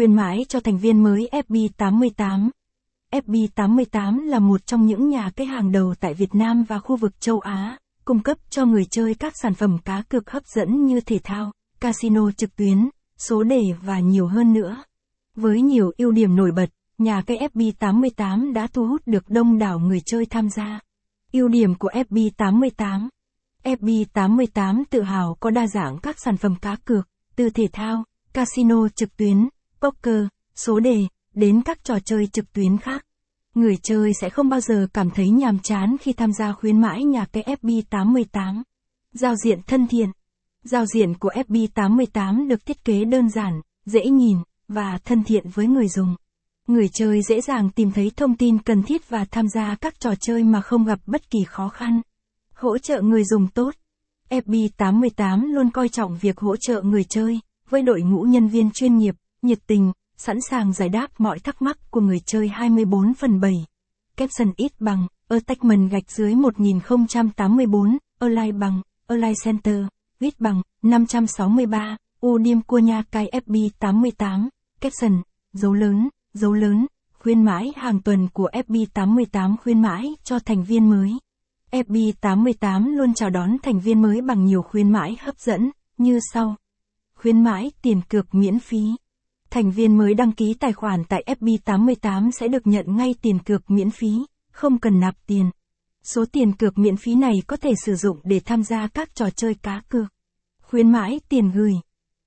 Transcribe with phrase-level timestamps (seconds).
[0.00, 2.50] khuyên mãi cho thành viên mới FB88.
[3.12, 7.20] FB88 là một trong những nhà cái hàng đầu tại Việt Nam và khu vực
[7.20, 11.00] châu Á, cung cấp cho người chơi các sản phẩm cá cược hấp dẫn như
[11.00, 14.76] thể thao, casino trực tuyến, số đề và nhiều hơn nữa.
[15.36, 19.78] Với nhiều ưu điểm nổi bật, nhà cái FB88 đã thu hút được đông đảo
[19.78, 20.80] người chơi tham gia.
[21.32, 23.08] Ưu điểm của FB88
[23.64, 28.88] FB88 tự hào có đa dạng các sản phẩm cá cược, từ thể thao, casino
[28.88, 29.48] trực tuyến,
[29.80, 30.26] poker,
[30.56, 33.06] số đề, đến các trò chơi trực tuyến khác.
[33.54, 37.04] Người chơi sẽ không bao giờ cảm thấy nhàm chán khi tham gia khuyến mãi
[37.04, 38.62] nhà cái FB88.
[39.12, 40.10] Giao diện thân thiện
[40.64, 45.66] Giao diện của FB88 được thiết kế đơn giản, dễ nhìn, và thân thiện với
[45.66, 46.16] người dùng.
[46.66, 50.14] Người chơi dễ dàng tìm thấy thông tin cần thiết và tham gia các trò
[50.20, 52.00] chơi mà không gặp bất kỳ khó khăn.
[52.54, 53.74] Hỗ trợ người dùng tốt.
[54.30, 58.98] FB88 luôn coi trọng việc hỗ trợ người chơi, với đội ngũ nhân viên chuyên
[58.98, 63.40] nghiệp, nhiệt tình, sẵn sàng giải đáp mọi thắc mắc của người chơi 24 phần
[63.40, 63.64] 7.
[64.16, 69.86] Caption ít bằng, attachment gạch dưới 1084, online bằng, online center,
[70.18, 74.48] ít bằng, 563, Udim cua nha cai FB88,
[74.80, 76.86] caption, dấu lớn, dấu lớn,
[77.18, 81.18] khuyên mãi hàng tuần của FB88 khuyên mãi cho thành viên mới.
[81.70, 86.56] FB88 luôn chào đón thành viên mới bằng nhiều khuyên mãi hấp dẫn, như sau.
[87.14, 88.96] Khuyến mãi tiền cược miễn phí.
[89.50, 93.70] Thành viên mới đăng ký tài khoản tại FB88 sẽ được nhận ngay tiền cược
[93.70, 94.12] miễn phí,
[94.52, 95.50] không cần nạp tiền.
[96.02, 99.30] Số tiền cược miễn phí này có thể sử dụng để tham gia các trò
[99.30, 100.06] chơi cá cược.
[100.62, 101.72] Khuyến mãi tiền gửi.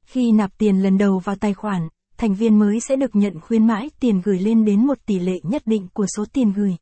[0.06, 3.68] Khi nạp tiền lần đầu vào tài khoản, thành viên mới sẽ được nhận khuyến
[3.68, 6.76] mãi tiền gửi lên đến một tỷ lệ nhất định của số tiền gửi.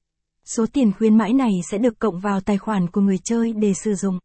[0.45, 3.73] Số tiền khuyến mãi này sẽ được cộng vào tài khoản của người chơi để
[3.73, 4.19] sử dụng.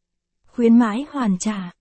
[0.47, 1.73] Khuyến mãi hoàn trả.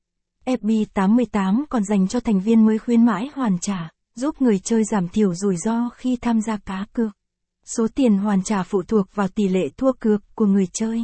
[0.45, 5.07] FB88 còn dành cho thành viên mới khuyến mãi hoàn trả, giúp người chơi giảm
[5.07, 7.11] thiểu rủi ro khi tham gia cá cược.
[7.65, 11.03] Số tiền hoàn trả phụ thuộc vào tỷ lệ thua cược của người chơi.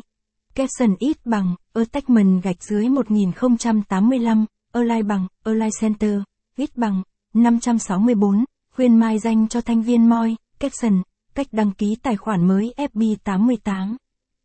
[0.55, 6.19] Capson ít bằng, attachment gạch dưới 1085, online bằng, online center,
[6.55, 8.45] ít bằng, 564,
[8.75, 11.01] khuyên mai danh cho thành viên moi, caption,
[11.35, 13.95] cách đăng ký tài khoản mới FB88.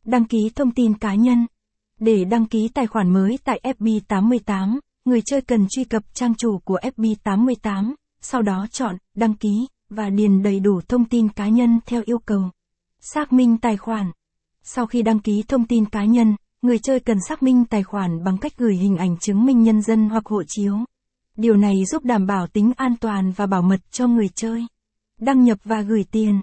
[0.05, 1.47] Đăng ký thông tin cá nhân.
[2.01, 6.59] Để đăng ký tài khoản mới tại FB88, người chơi cần truy cập trang chủ
[6.59, 7.95] của FB88,
[8.31, 12.19] sau đó chọn đăng ký và điền đầy đủ thông tin cá nhân theo yêu
[12.19, 12.51] cầu.
[13.01, 14.13] Xác minh tài khoản.
[14.63, 18.25] Sau khi đăng ký thông tin cá nhân, người chơi cần xác minh tài khoản
[18.25, 20.77] bằng cách gửi hình ảnh chứng minh nhân dân hoặc hộ chiếu.
[21.37, 24.67] Điều này giúp đảm bảo tính an toàn và bảo mật cho người chơi.
[25.21, 26.41] Đăng nhập và gửi tiền.